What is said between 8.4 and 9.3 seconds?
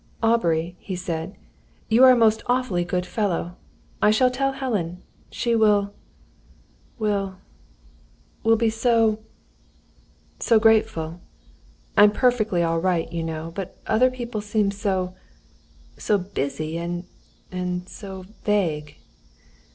will be so